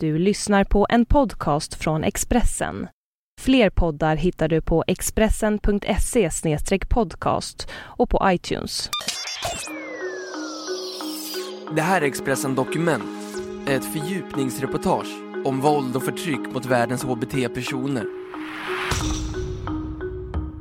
Du 0.00 0.18
lyssnar 0.18 0.64
på 0.64 0.86
en 0.90 1.06
podcast 1.06 1.74
från 1.74 2.04
Expressen. 2.04 2.88
Fler 3.40 3.70
poddar 3.70 4.16
hittar 4.16 4.48
du 4.48 4.60
på 4.60 4.84
expressen.se 4.86 6.30
podcast 6.88 7.68
och 7.74 8.10
på 8.10 8.20
iTunes. 8.24 8.90
Det 11.76 11.82
här 11.82 12.02
är 12.02 12.06
Expressen 12.06 12.54
Dokument, 12.54 13.04
ett 13.68 13.84
fördjupningsreportage 13.84 15.22
om 15.44 15.60
våld 15.60 15.96
och 15.96 16.04
förtryck 16.04 16.52
mot 16.52 16.66
världens 16.66 17.04
hbt-personer. 17.04 18.04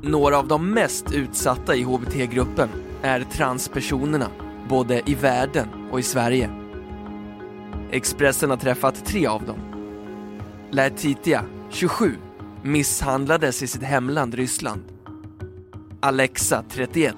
Några 0.01 0.37
av 0.37 0.47
de 0.47 0.69
mest 0.69 1.13
utsatta 1.13 1.75
i 1.75 1.83
hbt-gruppen 1.83 2.69
är 3.01 3.23
transpersonerna, 3.23 4.27
både 4.69 5.01
i 5.05 5.15
världen 5.15 5.67
och 5.91 5.99
i 5.99 6.03
Sverige. 6.03 6.64
Expressen 7.91 8.49
har 8.49 8.57
träffat 8.57 9.05
tre 9.05 9.27
av 9.27 9.45
dem. 9.45 9.59
Laetitia, 10.71 11.45
27, 11.69 12.15
misshandlades 12.63 13.63
i 13.63 13.67
sitt 13.67 13.83
hemland 13.83 14.33
Ryssland. 14.33 14.83
Alexa, 15.99 16.63
31, 16.69 17.15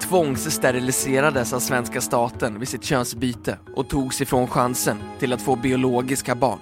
tvångssteriliserades 0.00 1.52
av 1.52 1.60
svenska 1.60 2.00
staten 2.00 2.58
vid 2.58 2.68
sitt 2.68 2.84
könsbyte 2.84 3.58
och 3.74 3.88
togs 3.88 4.20
ifrån 4.20 4.46
chansen 4.46 4.96
till 5.18 5.32
att 5.32 5.42
få 5.42 5.56
biologiska 5.56 6.34
barn. 6.34 6.58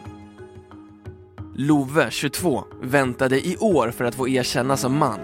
Love, 1.55 2.11
22, 2.11 2.65
väntade 2.83 3.47
i 3.47 3.57
år 3.57 3.91
för 3.91 4.05
att 4.05 4.15
få 4.15 4.29
erkännas 4.29 4.81
som 4.81 4.99
man 4.99 5.21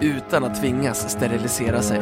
utan 0.00 0.44
att 0.44 0.60
tvingas 0.60 1.10
sterilisera 1.10 1.82
sig. 1.82 2.00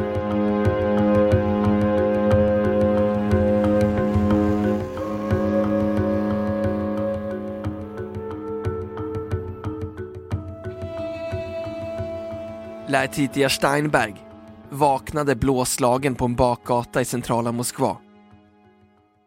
Laetitia 12.96 13.48
Steinberg 13.48 14.26
vaknade 14.70 15.36
blåslagen 15.36 16.14
på 16.14 16.24
en 16.24 16.36
bakgata 16.36 17.00
i 17.00 17.04
centrala 17.04 17.52
Moskva. 17.52 17.98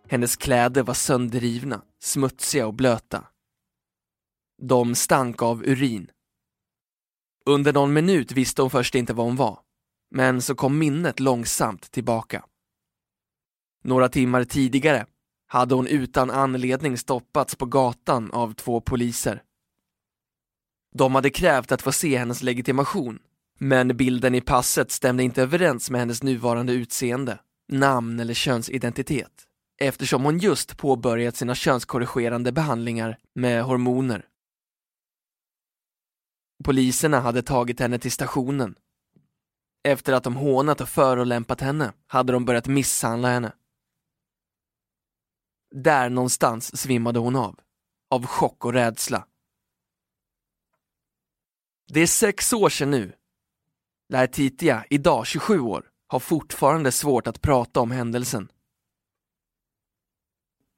Hennes 0.09 0.35
kläder 0.35 0.83
var 0.83 0.93
sönderrivna, 0.93 1.81
smutsiga 1.99 2.67
och 2.67 2.73
blöta. 2.73 3.23
De 4.61 4.95
stank 4.95 5.41
av 5.41 5.63
urin. 5.63 6.11
Under 7.45 7.73
någon 7.73 7.93
minut 7.93 8.31
visste 8.31 8.61
hon 8.61 8.71
först 8.71 8.95
inte 8.95 9.13
var 9.13 9.23
hon 9.23 9.35
var, 9.35 9.59
men 10.11 10.41
så 10.41 10.55
kom 10.55 10.77
minnet 10.77 11.19
långsamt 11.19 11.91
tillbaka. 11.91 12.45
Några 13.83 14.09
timmar 14.09 14.43
tidigare 14.43 15.05
hade 15.47 15.75
hon 15.75 15.87
utan 15.87 16.29
anledning 16.29 16.97
stoppats 16.97 17.55
på 17.55 17.65
gatan 17.65 18.31
av 18.31 18.53
två 18.53 18.81
poliser. 18.81 19.43
De 20.95 21.15
hade 21.15 21.29
krävt 21.29 21.71
att 21.71 21.81
få 21.81 21.91
se 21.91 22.17
hennes 22.17 22.43
legitimation 22.43 23.19
men 23.59 23.97
bilden 23.97 24.35
i 24.35 24.41
passet 24.41 24.91
stämde 24.91 25.23
inte 25.23 25.41
överens 25.41 25.89
med 25.89 26.01
hennes 26.01 26.23
nuvarande 26.23 26.73
utseende, 26.73 27.39
namn 27.67 28.19
eller 28.19 28.33
könsidentitet 28.33 29.45
eftersom 29.79 30.23
hon 30.23 30.37
just 30.37 30.77
påbörjat 30.77 31.35
sina 31.35 31.55
könskorrigerande 31.55 32.51
behandlingar 32.51 33.17
med 33.33 33.63
hormoner. 33.63 34.25
Poliserna 36.63 37.19
hade 37.19 37.41
tagit 37.41 37.79
henne 37.79 37.99
till 37.99 38.11
stationen. 38.11 38.75
Efter 39.83 40.13
att 40.13 40.23
de 40.23 40.35
hånat 40.35 40.81
och 40.81 40.89
förolämpat 40.89 41.61
henne 41.61 41.93
hade 42.07 42.33
de 42.33 42.45
börjat 42.45 42.67
misshandla 42.67 43.29
henne. 43.29 43.53
Där 45.75 46.09
någonstans 46.09 46.81
svimmade 46.81 47.19
hon 47.19 47.35
av, 47.35 47.59
av 48.09 48.25
chock 48.25 48.65
och 48.65 48.73
rädsla. 48.73 49.27
Det 51.87 51.99
är 51.99 52.07
sex 52.07 52.53
år 52.53 52.69
sedan 52.69 52.91
nu 52.91 53.13
Laetitia, 54.11 54.85
idag 54.89 55.27
27 55.27 55.59
år, 55.59 55.85
har 56.07 56.19
fortfarande 56.19 56.91
svårt 56.91 57.27
att 57.27 57.41
prata 57.41 57.79
om 57.79 57.91
händelsen. 57.91 58.51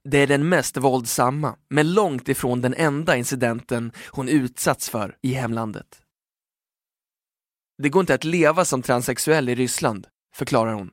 Det 0.03 0.18
är 0.18 0.28
den 0.28 0.50
mest 0.50 0.78
våldsamma, 0.78 1.58
men 1.70 1.94
långt 1.94 2.30
ifrån 2.30 2.62
den 2.62 2.74
enda 2.74 3.18
incidenten 3.18 3.91
hon 4.09 4.30
utsatts 4.30 4.90
för 4.90 5.18
i 5.22 5.34
hemlandet. 5.34 6.02
Det 7.78 7.90
går 7.90 8.00
inte 8.00 8.14
att 8.14 8.24
leva 8.24 8.66
som 8.66 8.81
transsexuell 8.81 9.50
i 9.50 9.56
Ryssland, 9.56 10.08
förklarar 10.36 10.74
hon. 10.74 10.91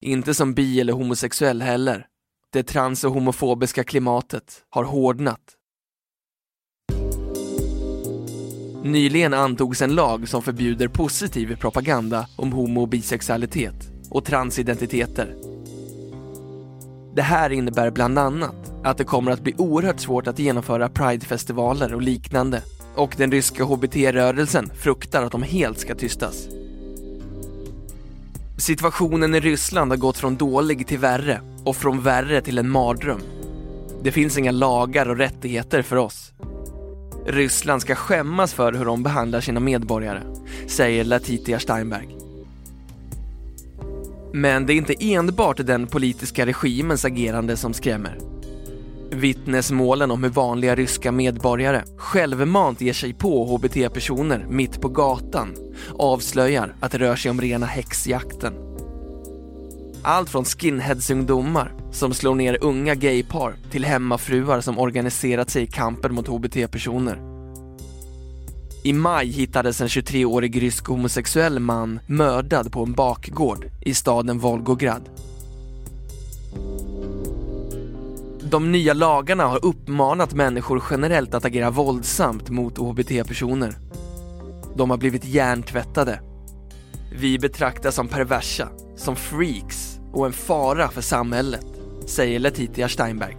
Inte 0.00 0.34
som 0.34 0.54
bi 0.54 0.80
eller 0.80 0.92
homosexuell 0.92 1.62
heller. 1.62 2.06
Det 2.52 2.62
trans 2.62 3.04
och 3.04 3.12
homofobiska 3.12 3.84
klimatet 3.84 4.64
har 4.70 4.84
hårdnat 4.84 5.56
Nyligen 8.84 9.34
antogs 9.34 9.82
en 9.82 9.94
lag 9.94 10.28
som 10.28 10.42
förbjuder 10.42 10.88
positiv 10.88 11.56
propaganda 11.56 12.26
om 12.36 12.52
homo 12.52 12.80
och 12.80 12.88
bisexualitet 12.88 13.74
och 14.10 14.24
transidentiteter. 14.24 15.36
Det 17.14 17.22
här 17.22 17.50
innebär 17.50 17.90
bland 17.90 18.18
annat 18.18 18.72
att 18.84 18.98
det 18.98 19.04
kommer 19.04 19.30
att 19.30 19.40
bli 19.40 19.54
oerhört 19.58 20.00
svårt 20.00 20.26
att 20.26 20.38
genomföra 20.38 20.88
pridefestivaler 20.88 21.94
och 21.94 22.02
liknande 22.02 22.62
och 22.94 23.14
den 23.16 23.32
ryska 23.32 23.64
hbt-rörelsen 23.64 24.70
fruktar 24.74 25.22
att 25.22 25.32
de 25.32 25.42
helt 25.42 25.78
ska 25.78 25.94
tystas. 25.94 26.48
Situationen 28.58 29.34
i 29.34 29.40
Ryssland 29.40 29.92
har 29.92 29.96
gått 29.96 30.16
från 30.16 30.36
dålig 30.36 30.86
till 30.86 30.98
värre 30.98 31.40
och 31.64 31.76
från 31.76 32.02
värre 32.02 32.40
till 32.40 32.58
en 32.58 32.70
mardröm. 32.70 33.20
Det 34.02 34.12
finns 34.12 34.38
inga 34.38 34.50
lagar 34.50 35.08
och 35.08 35.16
rättigheter 35.16 35.82
för 35.82 35.96
oss 35.96 36.32
Ryssland 37.26 37.82
ska 37.82 37.94
skämmas 37.94 38.54
för 38.54 38.72
hur 38.72 38.84
de 38.84 39.02
behandlar 39.02 39.40
sina 39.40 39.60
medborgare, 39.60 40.22
säger 40.66 41.04
Latitia 41.04 41.58
Steinberg. 41.58 42.16
Men 44.32 44.66
det 44.66 44.72
är 44.72 44.76
inte 44.76 44.94
enbart 45.00 45.66
den 45.66 45.86
politiska 45.86 46.46
regimens 46.46 47.04
agerande 47.04 47.56
som 47.56 47.74
skrämmer. 47.74 48.18
Vittnesmålen 49.10 50.10
om 50.10 50.22
hur 50.22 50.30
vanliga 50.30 50.74
ryska 50.74 51.12
medborgare 51.12 51.82
självmant 51.96 52.80
ger 52.80 52.92
sig 52.92 53.14
på 53.14 53.44
hbt-personer 53.44 54.46
mitt 54.50 54.80
på 54.80 54.88
gatan 54.88 55.54
avslöjar 55.98 56.74
att 56.80 56.92
det 56.92 56.98
rör 56.98 57.16
sig 57.16 57.30
om 57.30 57.40
rena 57.40 57.66
häxjakten. 57.66 58.73
Allt 60.06 60.30
från 60.30 60.44
skinheadsungdomar 60.44 61.72
som 61.92 62.14
slår 62.14 62.34
ner 62.34 62.58
unga 62.60 62.94
gaypar 62.94 63.54
till 63.70 63.84
hemmafruar 63.84 64.60
som 64.60 64.78
organiserat 64.78 65.50
sig 65.50 65.62
i 65.62 65.66
kampen 65.66 66.14
mot 66.14 66.28
hbt-personer. 66.28 67.18
I 68.82 68.92
maj 68.92 69.26
hittades 69.26 69.80
en 69.80 69.88
23-årig 69.88 70.62
rysk 70.62 70.86
homosexuell 70.86 71.58
man 71.58 72.00
mördad 72.06 72.72
på 72.72 72.82
en 72.82 72.92
bakgård 72.92 73.70
i 73.80 73.94
staden 73.94 74.38
Volgograd. 74.38 75.08
De 78.50 78.72
nya 78.72 78.94
lagarna 78.94 79.44
har 79.44 79.64
uppmanat 79.64 80.34
människor 80.34 80.82
generellt 80.90 81.34
att 81.34 81.44
agera 81.44 81.70
våldsamt 81.70 82.50
mot 82.50 82.78
hbt-personer. 82.78 83.76
De 84.76 84.90
har 84.90 84.96
blivit 84.96 85.24
hjärntvättade. 85.24 86.20
Vi 87.12 87.38
betraktas 87.38 87.94
som 87.94 88.08
perversa, 88.08 88.68
som 88.96 89.16
freaks 89.16 89.93
och 90.14 90.26
en 90.26 90.32
fara 90.32 90.88
för 90.88 91.00
samhället, 91.00 91.66
säger 92.06 92.38
Letitia 92.38 92.88
Steinberg. 92.88 93.36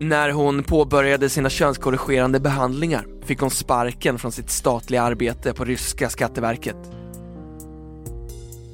När 0.00 0.30
hon 0.30 0.62
påbörjade 0.62 1.28
sina 1.28 1.50
könskorrigerande 1.50 2.40
behandlingar 2.40 3.06
fick 3.24 3.40
hon 3.40 3.50
sparken 3.50 4.18
från 4.18 4.32
sitt 4.32 4.50
statliga 4.50 5.02
arbete 5.02 5.52
på 5.52 5.64
ryska 5.64 6.08
skatteverket. 6.08 6.76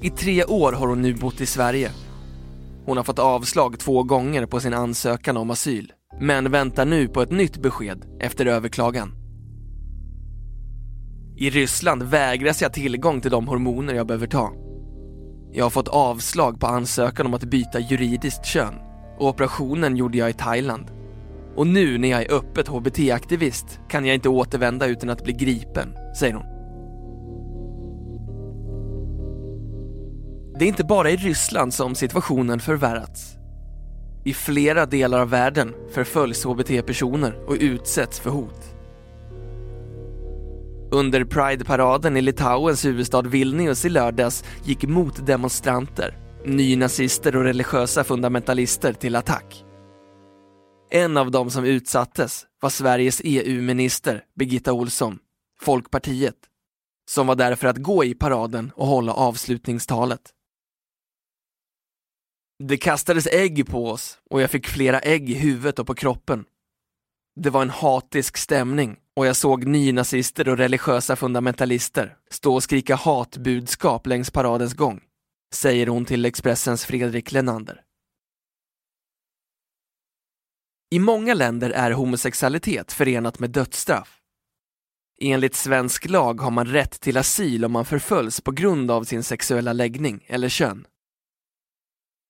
I 0.02 0.10
tre 0.10 0.44
år 0.44 0.72
har 0.72 0.86
hon 0.86 1.02
nu 1.02 1.14
bott 1.14 1.40
i 1.40 1.46
Sverige. 1.46 1.90
Hon 2.84 2.96
har 2.96 3.04
fått 3.04 3.18
avslag 3.18 3.78
två 3.78 4.02
gånger 4.02 4.46
på 4.46 4.60
sin 4.60 4.74
ansökan 4.74 5.36
om 5.36 5.50
asyl, 5.50 5.92
men 6.20 6.50
väntar 6.50 6.84
nu 6.84 7.08
på 7.08 7.22
ett 7.22 7.30
nytt 7.30 7.56
besked 7.56 8.04
efter 8.20 8.46
överklagan. 8.46 9.25
I 11.38 11.50
Ryssland 11.50 12.02
vägras 12.02 12.62
jag 12.62 12.72
tillgång 12.72 13.20
till 13.20 13.30
de 13.30 13.48
hormoner 13.48 13.94
jag 13.94 14.06
behöver 14.06 14.26
ta. 14.26 14.52
Jag 15.52 15.64
har 15.64 15.70
fått 15.70 15.88
avslag 15.88 16.60
på 16.60 16.66
ansökan 16.66 17.26
om 17.26 17.34
att 17.34 17.44
byta 17.44 17.80
juridiskt 17.80 18.44
kön 18.44 18.74
och 19.18 19.28
operationen 19.28 19.96
gjorde 19.96 20.18
jag 20.18 20.30
i 20.30 20.32
Thailand. 20.32 20.90
Och 21.56 21.66
nu 21.66 21.98
när 21.98 22.08
jag 22.08 22.22
är 22.22 22.32
öppet 22.32 22.68
HBT-aktivist 22.68 23.80
kan 23.88 24.06
jag 24.06 24.14
inte 24.14 24.28
återvända 24.28 24.86
utan 24.86 25.10
att 25.10 25.24
bli 25.24 25.32
gripen, 25.32 25.94
säger 26.18 26.34
hon. 26.34 26.46
Det 30.58 30.64
är 30.64 30.68
inte 30.68 30.84
bara 30.84 31.10
i 31.10 31.16
Ryssland 31.16 31.74
som 31.74 31.94
situationen 31.94 32.60
förvärrats. 32.60 33.36
I 34.24 34.34
flera 34.34 34.86
delar 34.86 35.20
av 35.20 35.30
världen 35.30 35.74
förföljs 35.90 36.44
HBT-personer 36.44 37.48
och 37.48 37.56
utsätts 37.60 38.20
för 38.20 38.30
hot. 38.30 38.75
Under 40.90 41.24
Pride-paraden 41.24 42.16
i 42.16 42.22
Litauens 42.22 42.84
huvudstad 42.84 43.22
Vilnius 43.22 43.84
i 43.84 43.88
lördags 43.88 44.44
gick 44.64 44.82
motdemonstranter 44.82 46.26
nynazister 46.46 47.36
och 47.36 47.42
religiösa 47.42 48.04
fundamentalister 48.04 48.92
till 48.92 49.16
attack. 49.16 49.64
En 50.90 51.16
av 51.16 51.30
dem 51.30 51.50
som 51.50 51.64
utsattes 51.64 52.46
var 52.60 52.70
Sveriges 52.70 53.20
EU-minister 53.24 54.24
Birgitta 54.34 54.72
Olsson, 54.72 55.18
Folkpartiet, 55.60 56.36
som 57.10 57.26
var 57.26 57.34
där 57.34 57.54
för 57.54 57.68
att 57.68 57.76
gå 57.76 58.04
i 58.04 58.14
paraden 58.14 58.72
och 58.74 58.86
hålla 58.86 59.12
avslutningstalet. 59.12 60.32
Det 62.64 62.76
kastades 62.76 63.26
ägg 63.26 63.66
på 63.66 63.90
oss 63.90 64.18
och 64.30 64.42
jag 64.42 64.50
fick 64.50 64.66
flera 64.66 64.98
ägg 64.98 65.30
i 65.30 65.34
huvudet 65.34 65.78
och 65.78 65.86
på 65.86 65.94
kroppen. 65.94 66.44
Det 67.40 67.50
var 67.50 67.62
en 67.62 67.70
hatisk 67.70 68.36
stämning 68.36 68.96
och 69.16 69.26
jag 69.26 69.36
såg 69.36 69.66
nynazister 69.66 70.48
och 70.48 70.58
religiösa 70.58 71.16
fundamentalister 71.16 72.16
stå 72.30 72.54
och 72.54 72.62
skrika 72.62 72.96
hatbudskap 72.96 74.06
längs 74.06 74.30
paradens 74.30 74.74
gång, 74.74 75.00
säger 75.54 75.86
hon 75.86 76.04
till 76.04 76.24
Expressens 76.24 76.84
Fredrik 76.84 77.32
Lenander. 77.32 77.82
I 80.90 80.98
många 80.98 81.34
länder 81.34 81.70
är 81.70 81.90
homosexualitet 81.90 82.92
förenat 82.92 83.38
med 83.38 83.50
dödsstraff. 83.50 84.18
Enligt 85.20 85.54
svensk 85.54 86.08
lag 86.08 86.40
har 86.40 86.50
man 86.50 86.66
rätt 86.66 87.00
till 87.00 87.16
asyl 87.16 87.64
om 87.64 87.72
man 87.72 87.84
förföljs 87.84 88.40
på 88.40 88.50
grund 88.50 88.90
av 88.90 89.04
sin 89.04 89.22
sexuella 89.22 89.72
läggning 89.72 90.24
eller 90.26 90.48
kön. 90.48 90.86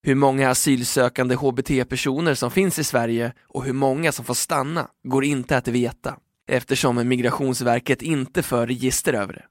Hur 0.02 0.14
många 0.14 0.50
asylsökande 0.50 1.34
hbt-personer 1.34 2.34
som 2.34 2.50
finns 2.50 2.78
i 2.78 2.84
Sverige 2.84 3.32
och 3.42 3.64
hur 3.64 3.72
många 3.72 4.12
som 4.12 4.24
får 4.24 4.34
stanna 4.34 4.90
går 5.02 5.24
inte 5.24 5.56
att 5.56 5.68
veta 5.68 6.18
eftersom 6.46 7.08
Migrationsverket 7.08 8.02
inte 8.02 8.42
för 8.42 8.66
register 8.66 9.12
över 9.12 9.32
det. 9.32 9.46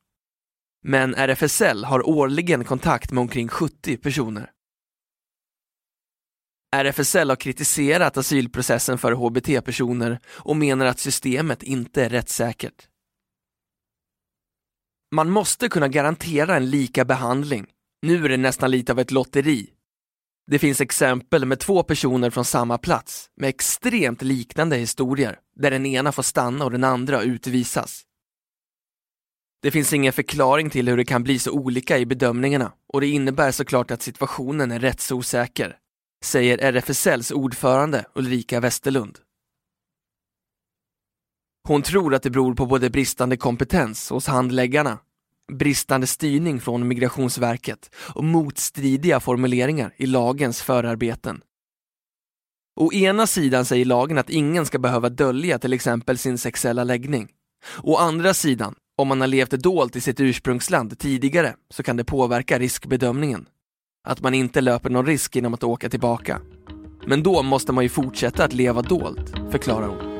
Men 0.84 1.16
RFSL 1.16 1.84
har 1.84 2.10
årligen 2.10 2.64
kontakt 2.64 3.12
med 3.12 3.22
omkring 3.22 3.48
70 3.48 3.98
personer. 3.98 4.52
RFSL 6.76 7.30
har 7.30 7.36
kritiserat 7.36 8.18
asylprocessen 8.18 8.98
för 8.98 9.12
hbt-personer 9.12 10.20
och 10.28 10.58
menar 10.58 10.86
att 10.86 11.00
systemet 11.00 11.64
inte 11.64 12.06
är 12.06 12.10
rättssäkert. 12.10 12.88
Man 15.16 15.30
måste 15.30 15.70
kunna 15.70 15.88
garantera 15.88 16.56
en 16.56 16.70
lika 16.70 17.06
behandling. 17.06 17.68
Nu 18.02 18.26
är 18.26 18.30
det 18.30 18.38
nästan 18.38 18.72
lite 18.72 18.92
av 18.92 19.00
ett 19.00 19.12
lotteri. 19.12 19.75
Det 20.48 20.60
finns 20.60 20.82
exempel 20.82 21.46
med 21.46 21.60
två 21.60 21.84
personer 21.84 22.30
från 22.30 22.46
samma 22.46 22.78
plats 22.78 23.30
med 23.36 23.50
extremt 23.50 24.22
liknande 24.22 24.78
historier 24.78 25.40
där 25.56 25.72
den 25.72 25.86
ena 25.86 26.12
får 26.12 26.24
stanna 26.24 26.66
och 26.66 26.72
den 26.72 26.84
andra 26.84 27.22
utvisas. 27.22 28.04
Det 29.62 29.72
finns 29.72 29.94
ingen 29.94 30.14
förklaring 30.14 30.70
till 30.70 30.88
hur 30.88 30.98
det 30.98 31.06
kan 31.06 31.24
bli 31.24 31.40
så 31.40 31.52
olika 31.52 31.98
i 31.98 32.06
bedömningarna 32.06 32.72
och 32.94 33.02
det 33.02 33.08
innebär 33.08 33.52
såklart 33.52 33.92
att 33.92 34.02
situationen 34.02 34.72
är 34.72 34.80
rättsosäker, 34.80 35.78
säger 36.24 36.58
RFSLs 36.58 37.32
ordförande 37.32 38.06
Ulrika 38.16 38.60
Westerlund. 38.60 39.20
Hon 41.68 41.82
tror 41.82 42.16
att 42.16 42.24
det 42.24 42.30
beror 42.30 42.56
på 42.56 42.66
både 42.66 42.90
bristande 42.90 43.38
kompetens 43.38 44.10
hos 44.10 44.28
handläggarna, 44.28 45.00
bristande 45.52 46.08
styrning 46.08 46.62
från 46.62 46.88
Migrationsverket 46.88 47.96
och 47.96 48.24
motstridiga 48.24 49.20
formuleringar 49.20 49.94
i 49.98 50.06
lagens 50.06 50.62
förarbeten. 50.62 51.42
Å 52.80 52.94
ena 52.94 53.28
sidan 53.28 53.66
säger 53.66 53.86
lagen 53.86 54.18
att 54.18 54.30
ingen 54.30 54.66
ska 54.66 54.80
behöva 54.80 55.10
dölja 55.10 55.60
till 55.60 55.74
exempel 55.74 56.18
sin 56.18 56.38
sexuella 56.38 56.84
läggning. 56.84 57.28
Å 57.84 57.98
andra 57.98 58.34
sidan, 58.34 58.76
om 58.98 59.08
man 59.08 59.22
har 59.22 59.28
levt 59.28 59.52
dolt 59.52 59.96
i 59.96 60.02
sitt 60.02 60.20
ursprungsland 60.20 61.00
tidigare 61.00 61.56
så 61.70 61.84
kan 61.84 61.98
det 61.98 62.04
påverka 62.04 62.60
riskbedömningen. 62.60 63.46
Att 64.08 64.22
man 64.22 64.34
inte 64.34 64.62
löper 64.62 64.90
någon 64.90 65.06
risk 65.06 65.36
genom 65.36 65.54
att 65.54 65.64
åka 65.64 65.90
tillbaka. 65.90 66.42
Men 67.08 67.24
då 67.24 67.44
måste 67.44 67.72
man 67.72 67.84
ju 67.84 67.90
fortsätta 67.90 68.44
att 68.44 68.54
leva 68.54 68.82
dolt, 68.82 69.34
förklarar 69.52 69.88
hon. 69.88 70.15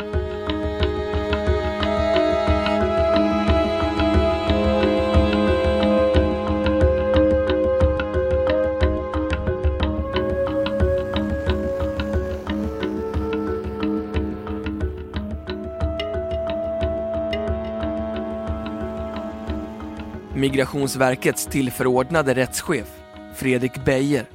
Migrationsverkets 20.56 21.46
tillförordnade 21.46 22.34
rättschef, 22.34 22.88
Fredrik 23.36 23.86
Beijer, 23.86 24.30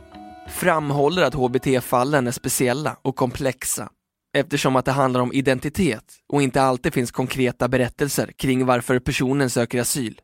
framhåller 0.49 1.22
att 1.22 1.34
hbt-fallen 1.34 2.26
är 2.26 2.31
speciella 2.31 2.96
och 3.02 3.17
komplexa 3.17 3.90
eftersom 4.37 4.76
att 4.76 4.84
det 4.84 4.93
handlar 4.93 5.20
om 5.20 5.32
identitet 5.32 6.05
och 6.28 6.43
inte 6.43 6.62
alltid 6.62 6.94
finns 6.94 7.11
konkreta 7.11 7.69
berättelser 7.69 8.32
kring 8.37 8.67
varför 8.67 8.99
personen 8.99 9.50
söker 9.50 9.81
asyl. 9.81 10.20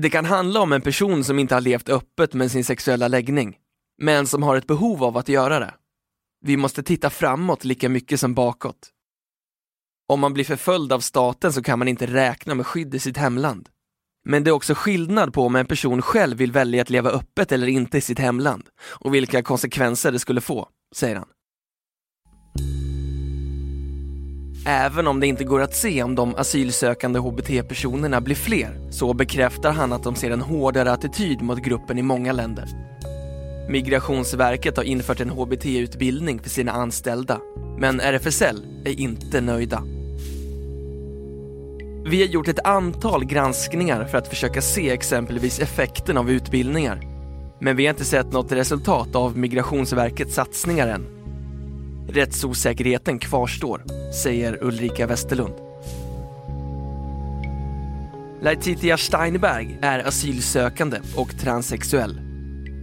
Det 0.00 0.10
kan 0.10 0.24
handla 0.24 0.60
om 0.60 0.72
en 0.72 0.80
person 0.80 1.24
som 1.24 1.38
inte 1.38 1.54
har 1.54 1.60
levt 1.60 1.88
öppet 1.88 2.34
med 2.34 2.50
sin 2.50 2.64
sexuella 2.64 3.08
läggning, 3.08 3.56
men 4.02 4.26
som 4.26 4.42
har 4.42 4.56
ett 4.56 4.66
behov 4.66 5.04
av 5.04 5.16
att 5.16 5.28
göra 5.28 5.60
det. 5.60 5.74
Vi 6.40 6.56
måste 6.56 6.82
titta 6.82 7.10
framåt 7.10 7.64
lika 7.64 7.88
mycket 7.88 8.20
som 8.20 8.34
bakåt. 8.34 8.90
Om 10.08 10.20
man 10.20 10.32
blir 10.32 10.44
förföljd 10.44 10.92
av 10.92 11.00
staten 11.00 11.52
så 11.52 11.62
kan 11.62 11.78
man 11.78 11.88
inte 11.88 12.06
räkna 12.06 12.54
med 12.54 12.66
skydd 12.66 12.94
i 12.94 12.98
sitt 12.98 13.16
hemland. 13.16 13.68
Men 14.24 14.44
det 14.44 14.50
är 14.50 14.52
också 14.52 14.74
skillnad 14.74 15.32
på 15.32 15.46
om 15.46 15.56
en 15.56 15.66
person 15.66 16.02
själv 16.02 16.36
vill 16.36 16.52
välja 16.52 16.82
att 16.82 16.90
leva 16.90 17.10
öppet 17.10 17.52
eller 17.52 17.66
inte 17.66 17.98
i 17.98 18.00
sitt 18.00 18.18
hemland 18.18 18.64
och 18.84 19.14
vilka 19.14 19.42
konsekvenser 19.42 20.12
det 20.12 20.18
skulle 20.18 20.40
få, 20.40 20.68
säger 20.94 21.16
han. 21.16 21.28
Även 24.66 25.06
om 25.06 25.20
det 25.20 25.26
inte 25.26 25.44
går 25.44 25.60
att 25.60 25.74
se 25.74 26.02
om 26.02 26.14
de 26.14 26.34
asylsökande 26.34 27.18
hbt-personerna 27.18 28.20
blir 28.20 28.34
fler 28.34 28.90
så 28.90 29.14
bekräftar 29.14 29.72
han 29.72 29.92
att 29.92 30.02
de 30.02 30.14
ser 30.14 30.30
en 30.30 30.40
hårdare 30.40 30.92
attityd 30.92 31.42
mot 31.42 31.58
gruppen 31.58 31.98
i 31.98 32.02
många 32.02 32.32
länder. 32.32 32.68
Migrationsverket 33.68 34.76
har 34.76 34.84
infört 34.84 35.20
en 35.20 35.30
hbt-utbildning 35.30 36.38
för 36.38 36.50
sina 36.50 36.72
anställda, 36.72 37.40
men 37.78 38.00
RFSL 38.00 38.64
är 38.84 39.00
inte 39.00 39.40
nöjda. 39.40 39.82
Vi 42.06 42.20
har 42.20 42.28
gjort 42.28 42.48
ett 42.48 42.66
antal 42.66 43.24
granskningar 43.24 44.04
för 44.04 44.18
att 44.18 44.28
försöka 44.28 44.62
se 44.62 44.90
exempelvis 44.90 45.58
effekten 45.58 46.16
av 46.16 46.30
utbildningar. 46.30 47.00
Men 47.60 47.76
vi 47.76 47.86
har 47.86 47.90
inte 47.90 48.04
sett 48.04 48.32
något 48.32 48.52
resultat 48.52 49.14
av 49.14 49.38
Migrationsverkets 49.38 50.34
satsningar 50.34 50.88
än. 50.88 51.06
Rättsosäkerheten 52.08 53.18
kvarstår, 53.18 53.82
säger 54.22 54.64
Ulrika 54.64 55.06
Westerlund. 55.06 55.54
Laetitia 58.40 58.96
Steinberg 58.96 59.78
är 59.82 60.08
asylsökande 60.08 61.00
och 61.16 61.38
transsexuell 61.38 62.20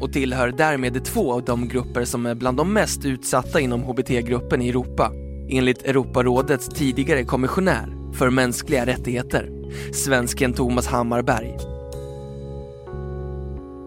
och 0.01 0.13
tillhör 0.13 0.53
därmed 0.57 1.05
två 1.05 1.33
av 1.33 1.43
de 1.43 1.67
grupper 1.67 2.05
som 2.05 2.25
är 2.25 2.35
bland 2.35 2.57
de 2.57 2.73
mest 2.73 3.05
utsatta 3.05 3.59
inom 3.59 3.83
hbt-gruppen 3.83 4.61
i 4.61 4.69
Europa, 4.69 5.11
enligt 5.49 5.81
Europarådets 5.81 6.67
tidigare 6.67 7.23
kommissionär 7.23 8.00
för 8.13 8.29
mänskliga 8.29 8.85
rättigheter, 8.85 9.49
svensken 9.93 10.53
Thomas 10.53 10.87
Hammarberg. 10.87 11.57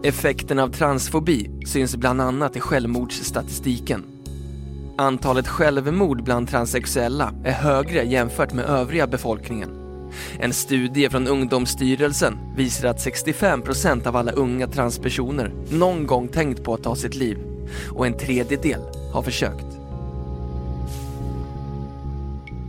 Effekten 0.03 0.59
av 0.59 0.69
transfobi 0.69 1.49
syns 1.65 1.95
bland 1.95 2.21
annat 2.21 2.55
i 2.55 2.59
självmordsstatistiken. 2.59 4.03
Antalet 4.97 5.47
självmord 5.47 6.23
bland 6.23 6.49
transsexuella 6.49 7.33
är 7.45 7.51
högre 7.51 8.03
jämfört 8.03 8.53
med 8.53 8.65
övriga 8.65 9.07
befolkningen. 9.07 9.69
En 10.39 10.53
studie 10.53 11.09
från 11.09 11.27
Ungdomsstyrelsen 11.27 12.37
visar 12.55 12.87
att 12.87 13.05
65% 13.05 14.07
av 14.07 14.15
alla 14.15 14.31
unga 14.31 14.67
transpersoner 14.67 15.53
någon 15.69 16.07
gång 16.07 16.27
tänkt 16.27 16.63
på 16.63 16.73
att 16.73 16.83
ta 16.83 16.95
sitt 16.95 17.15
liv 17.15 17.37
och 17.89 18.07
en 18.07 18.17
tredjedel 18.17 18.81
har 19.13 19.21
försökt. 19.21 19.74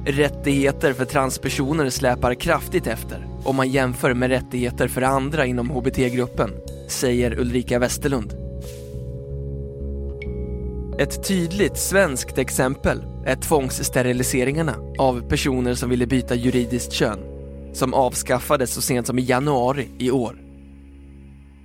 Rättigheter 0.08 0.92
för 0.92 1.04
transpersoner 1.04 1.90
släpar 1.90 2.34
kraftigt 2.34 2.86
efter 2.86 3.26
om 3.44 3.56
man 3.56 3.70
jämför 3.70 4.14
med 4.14 4.30
rättigheter 4.30 4.88
för 4.88 5.02
andra 5.02 5.46
inom 5.46 5.70
HBT-gruppen, 5.70 6.50
säger 6.88 7.38
Ulrika 7.38 7.78
Westerlund. 7.78 8.34
Ett 10.98 11.28
tydligt 11.28 11.78
svenskt 11.78 12.38
exempel 12.38 13.02
är 13.26 13.36
tvångssteriliseringarna 13.36 14.76
av 14.98 15.28
personer 15.28 15.74
som 15.74 15.90
ville 15.90 16.06
byta 16.06 16.34
juridiskt 16.34 16.92
kön, 16.92 17.18
som 17.72 17.94
avskaffades 17.94 18.70
så 18.70 18.80
sent 18.80 19.06
som 19.06 19.18
i 19.18 19.22
januari 19.22 19.88
i 19.98 20.10
år. 20.10 20.38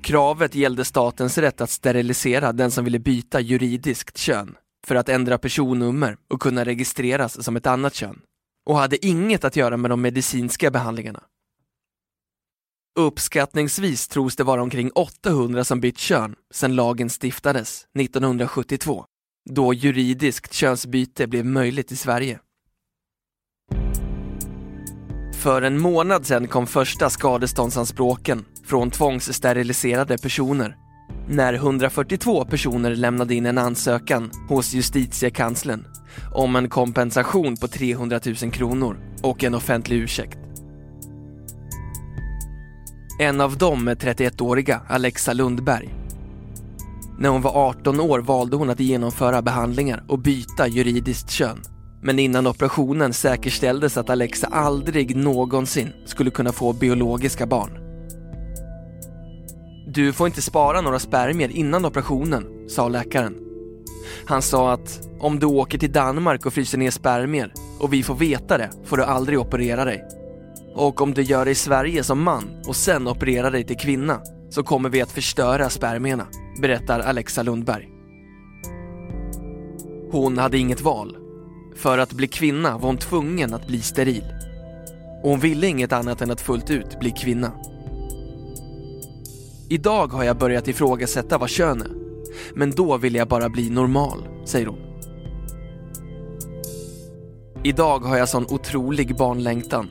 Kravet 0.04 0.56
gällde 0.56 0.86
statens 0.86 1.38
rätt 1.38 1.62
att 1.62 1.70
sterilisera 1.70 2.52
den 2.52 2.72
som 2.72 2.86
ville 2.86 3.00
byta 3.00 3.40
juridiskt 3.40 4.18
kön 4.18 4.56
för 4.88 4.96
att 4.96 5.10
ändra 5.10 5.38
personnummer 5.38 6.18
och 6.34 6.42
kunna 6.42 6.66
registreras 6.66 7.44
som 7.44 7.56
ett 7.56 7.68
annat 7.68 7.94
kön 7.94 8.22
och 8.66 8.78
hade 8.78 9.06
inget 9.06 9.44
att 9.44 9.56
göra 9.56 9.78
med 9.78 9.92
de 9.92 10.02
medicinska 10.02 10.72
behandlingarna. 10.72 11.24
Uppskattningsvis 13.00 14.08
tros 14.08 14.36
det 14.36 14.44
vara 14.44 14.62
omkring 14.62 14.92
800 14.92 15.64
som 15.64 15.82
bytt 15.82 15.98
kön 15.98 16.36
sedan 16.54 16.76
lagen 16.76 17.10
stiftades 17.10 17.86
1972, 18.00 19.06
då 19.50 19.74
juridiskt 19.74 20.54
könsbyte 20.54 21.28
blev 21.28 21.46
möjligt 21.46 21.92
i 21.92 21.96
Sverige. 21.96 22.40
För 25.42 25.62
en 25.62 25.80
månad 25.80 26.26
sedan 26.26 26.48
kom 26.48 26.68
första 26.68 27.10
skadeståndsanspråken 27.10 28.46
från 28.64 28.92
tvångssteriliserade 28.92 30.18
personer 30.18 30.76
när 31.28 31.54
142 31.54 32.46
personer 32.46 32.96
lämnade 32.96 33.36
in 33.36 33.46
en 33.46 33.58
ansökan 33.58 34.32
hos 34.50 34.74
justitiekanslern 34.74 35.86
om 36.32 36.56
en 36.56 36.70
kompensation 36.70 37.58
på 37.58 37.68
300 37.68 38.20
000 38.26 38.52
kronor 38.52 38.98
och 39.22 39.44
en 39.44 39.56
offentlig 39.56 39.98
ursäkt. 39.98 40.38
En 43.20 43.42
av 43.42 43.58
dem 43.58 43.88
är 43.88 43.96
31-åriga 43.96 44.82
Alexa 44.88 45.34
Lundberg. 45.34 45.96
När 47.20 47.30
hon 47.30 47.42
var 47.42 47.70
18 47.70 48.00
år 48.00 48.20
valde 48.20 48.56
hon 48.56 48.70
att 48.70 48.80
genomföra 48.80 49.42
behandlingar 49.42 50.04
och 50.08 50.20
byta 50.20 50.68
juridiskt 50.68 51.30
kön. 51.30 51.62
Men 52.04 52.20
innan 52.20 52.48
operationen 52.48 53.14
säkerställdes 53.14 53.98
att 53.98 54.10
Alexa 54.10 54.48
aldrig 54.48 55.16
någonsin 55.16 55.94
skulle 56.06 56.32
kunna 56.32 56.52
få 56.52 56.74
biologiska 56.74 57.46
barn. 57.46 57.91
Du 59.94 60.14
får 60.14 60.28
inte 60.28 60.42
spara 60.42 60.82
några 60.82 61.00
spermier 61.00 61.50
innan 61.50 61.86
operationen, 61.86 62.70
sa 62.70 62.88
läkaren. 62.88 63.36
Han 64.26 64.42
sa 64.42 64.72
att 64.74 65.08
om 65.20 65.40
du 65.40 65.46
åker 65.46 65.78
till 65.78 65.92
Danmark 65.92 66.46
och 66.46 66.54
fryser 66.54 66.78
ner 66.78 66.92
spermier 66.92 67.54
och 67.80 67.94
vi 67.94 68.04
får 68.04 68.16
veta 68.16 68.58
det 68.58 68.70
får 68.86 68.98
du 68.98 69.04
aldrig 69.04 69.40
operera 69.40 69.86
dig. 69.86 70.04
Och 70.76 71.02
om 71.02 71.14
du 71.14 71.22
gör 71.22 71.46
det 71.46 71.52
i 71.52 71.56
Sverige 71.56 72.04
som 72.04 72.24
man 72.24 72.64
och 72.68 72.76
sen 72.76 73.08
opererar 73.08 73.52
dig 73.52 73.64
till 73.64 73.78
kvinna 73.78 74.22
så 74.50 74.64
kommer 74.64 74.90
vi 74.90 75.02
att 75.02 75.12
förstöra 75.12 75.70
spermierna, 75.70 76.28
berättar 76.62 77.00
Alexa 77.00 77.44
Lundberg. 77.44 77.90
Hon 80.12 80.38
hade 80.38 80.58
inget 80.58 80.82
val. 80.82 81.18
För 81.76 81.98
att 81.98 82.14
bli 82.14 82.28
kvinna 82.28 82.78
var 82.78 82.88
hon 82.88 82.98
tvungen 82.98 83.54
att 83.54 83.68
bli 83.68 83.82
steril. 83.82 84.26
Och 85.24 85.30
hon 85.30 85.40
ville 85.40 85.68
inget 85.68 85.94
annat 85.94 86.22
än 86.22 86.32
att 86.32 86.42
fullt 86.42 86.70
ut 86.70 87.00
bli 87.00 87.12
kvinna. 87.12 87.52
Idag 89.72 90.08
har 90.08 90.24
jag 90.24 90.38
börjat 90.38 90.68
ifrågasätta 90.68 91.38
vad 91.38 91.50
kön 91.50 91.82
är. 91.82 91.92
Men 92.54 92.72
då 92.72 92.98
ville 92.98 93.18
jag 93.18 93.28
bara 93.28 93.50
bli 93.50 93.70
normal, 93.70 94.28
säger 94.46 94.68
hon. 94.68 94.80
Idag 97.64 98.00
har 98.00 98.18
jag 98.18 98.30
sån 98.30 98.46
otrolig 98.50 99.18
barnlängtan. 99.18 99.90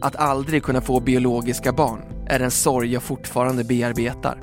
Att 0.00 0.16
aldrig 0.16 0.62
kunna 0.62 0.80
få 0.80 1.00
biologiska 1.00 1.72
barn 1.72 2.00
är 2.26 2.40
en 2.40 2.50
sorg 2.50 2.92
jag 2.92 3.02
fortfarande 3.02 3.64
bearbetar. 3.64 4.42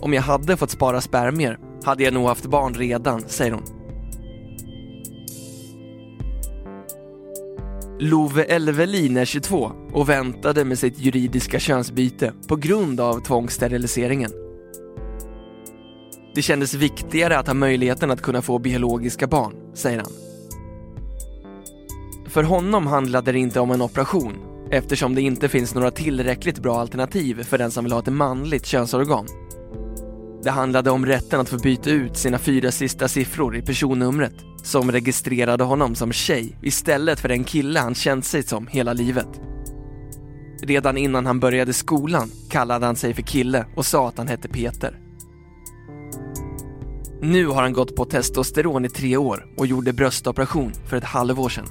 Om 0.00 0.12
jag 0.12 0.22
hade 0.22 0.56
fått 0.56 0.70
spara 0.70 1.00
spermier 1.00 1.58
hade 1.84 2.04
jag 2.04 2.14
nog 2.14 2.26
haft 2.26 2.46
barn 2.46 2.74
redan, 2.74 3.20
säger 3.20 3.52
hon. 3.52 3.77
Love 8.00 8.44
Elvelin 8.44 9.16
är 9.16 9.24
22 9.24 9.72
och 9.92 10.08
väntade 10.08 10.64
med 10.64 10.78
sitt 10.78 10.98
juridiska 10.98 11.58
könsbyte 11.58 12.32
på 12.48 12.56
grund 12.56 13.00
av 13.00 13.20
tvångssteriliseringen. 13.20 14.30
Det 16.34 16.42
kändes 16.42 16.74
viktigare 16.74 17.38
att 17.38 17.46
ha 17.46 17.54
möjligheten 17.54 18.10
att 18.10 18.22
kunna 18.22 18.42
få 18.42 18.58
biologiska 18.58 19.26
barn, 19.26 19.52
säger 19.74 19.98
han. 19.98 20.12
För 22.26 22.42
honom 22.42 22.86
handlade 22.86 23.32
det 23.32 23.38
inte 23.38 23.60
om 23.60 23.70
en 23.70 23.82
operation 23.82 24.34
eftersom 24.70 25.14
det 25.14 25.22
inte 25.22 25.48
finns 25.48 25.74
några 25.74 25.90
tillräckligt 25.90 26.58
bra 26.58 26.80
alternativ 26.80 27.42
för 27.42 27.58
den 27.58 27.70
som 27.70 27.84
vill 27.84 27.92
ha 27.92 28.00
ett 28.00 28.12
manligt 28.12 28.66
könsorgan. 28.66 29.26
Det 30.42 30.50
handlade 30.50 30.90
om 30.90 31.06
rätten 31.06 31.40
att 31.40 31.48
få 31.48 31.58
byta 31.58 31.90
ut 31.90 32.16
sina 32.16 32.38
fyra 32.38 32.70
sista 32.70 33.08
siffror 33.08 33.56
i 33.56 33.62
personnumret 33.62 34.34
som 34.62 34.92
registrerade 34.92 35.64
honom 35.64 35.94
som 35.94 36.12
tjej 36.12 36.58
istället 36.62 37.20
för 37.20 37.28
den 37.28 37.44
kille 37.44 37.80
han 37.80 37.94
känt 37.94 38.24
sig 38.24 38.42
som 38.42 38.66
hela 38.66 38.92
livet. 38.92 39.28
Redan 40.62 40.96
innan 40.96 41.26
han 41.26 41.40
började 41.40 41.72
skolan 41.72 42.30
kallade 42.50 42.86
han 42.86 42.96
sig 42.96 43.14
för 43.14 43.22
kille 43.22 43.66
och 43.76 43.86
sa 43.86 44.08
att 44.08 44.18
han 44.18 44.28
hette 44.28 44.48
Peter. 44.48 44.98
Nu 47.20 47.46
har 47.46 47.62
han 47.62 47.72
gått 47.72 47.96
på 47.96 48.04
testosteron 48.04 48.84
i 48.84 48.88
tre 48.88 49.16
år 49.16 49.46
och 49.56 49.66
gjorde 49.66 49.92
bröstoperation 49.92 50.72
för 50.86 50.96
ett 50.96 51.04
halvår 51.04 51.48
sedan. 51.48 51.66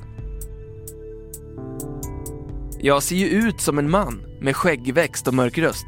Jag 2.79 3.03
ser 3.03 3.15
ju 3.15 3.27
ut 3.27 3.62
som 3.62 3.77
en 3.77 3.89
man 3.89 4.21
med 4.41 4.55
skäggväxt 4.55 5.27
och 5.27 5.33
mörk 5.33 5.57
röst. 5.57 5.86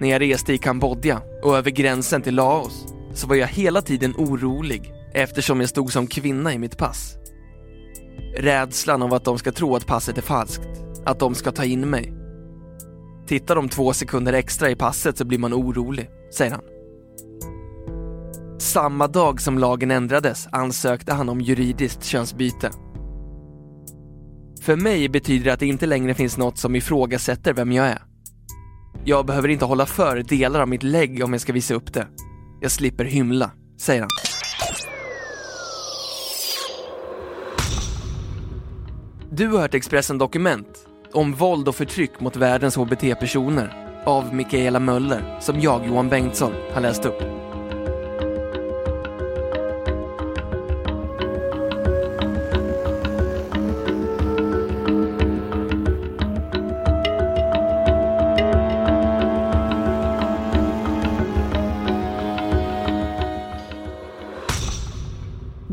När 0.00 0.08
jag 0.08 0.20
reste 0.20 0.52
i 0.52 0.58
Kambodja 0.58 1.22
och 1.42 1.56
över 1.56 1.70
gränsen 1.70 2.22
till 2.22 2.34
Laos 2.34 2.86
så 3.14 3.26
var 3.26 3.36
jag 3.36 3.48
hela 3.48 3.82
tiden 3.82 4.14
orolig 4.18 4.92
eftersom 5.14 5.60
jag 5.60 5.68
stod 5.68 5.92
som 5.92 6.06
kvinna 6.06 6.54
i 6.54 6.58
mitt 6.58 6.78
pass. 6.78 7.16
Rädslan 8.36 9.02
av 9.02 9.14
att 9.14 9.24
de 9.24 9.38
ska 9.38 9.52
tro 9.52 9.76
att 9.76 9.86
passet 9.86 10.18
är 10.18 10.22
falskt, 10.22 10.68
att 11.04 11.18
de 11.18 11.34
ska 11.34 11.52
ta 11.52 11.64
in 11.64 11.90
mig. 11.90 12.12
Tittar 13.26 13.56
de 13.56 13.68
två 13.68 13.92
sekunder 13.92 14.32
extra 14.32 14.70
i 14.70 14.76
passet 14.76 15.18
så 15.18 15.24
blir 15.24 15.38
man 15.38 15.54
orolig, 15.54 16.10
säger 16.34 16.50
han. 16.50 16.64
Samma 18.58 19.06
dag 19.06 19.40
som 19.40 19.58
lagen 19.58 19.90
ändrades 19.90 20.48
ansökte 20.52 21.12
han 21.12 21.28
om 21.28 21.40
juridiskt 21.40 22.04
könsbyte. 22.04 22.70
För 24.62 24.76
mig 24.76 25.08
betyder 25.08 25.44
det 25.44 25.52
att 25.52 25.60
det 25.60 25.66
inte 25.66 25.86
längre 25.86 26.14
finns 26.14 26.38
något 26.38 26.58
som 26.58 26.76
ifrågasätter 26.76 27.52
vem 27.52 27.72
jag 27.72 27.86
är. 27.86 28.09
Jag 29.04 29.26
behöver 29.26 29.48
inte 29.48 29.64
hålla 29.64 29.86
för 29.86 30.22
delar 30.22 30.60
av 30.60 30.68
mitt 30.68 30.82
lägg 30.82 31.24
om 31.24 31.32
jag 31.32 31.40
ska 31.40 31.52
visa 31.52 31.74
upp 31.74 31.92
det. 31.92 32.06
Jag 32.60 32.70
slipper 32.70 33.04
hymla, 33.04 33.50
säger 33.78 34.00
han. 34.00 34.10
Du 39.32 39.48
har 39.48 39.60
hört 39.60 39.74
Expressen 39.74 40.18
Dokument 40.18 40.66
om 41.12 41.32
våld 41.32 41.68
och 41.68 41.74
förtryck 41.74 42.20
mot 42.20 42.36
världens 42.36 42.76
HBT-personer 42.76 44.02
av 44.06 44.34
Mikaela 44.34 44.80
Möller 44.80 45.36
som 45.40 45.60
jag, 45.60 45.86
Johan 45.86 46.08
Bengtsson, 46.08 46.52
har 46.72 46.80
läst 46.80 47.04
upp. 47.04 47.39